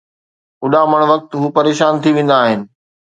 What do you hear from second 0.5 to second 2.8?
اُڏامڻ وقت هو پريشان ٿي ويندا آهن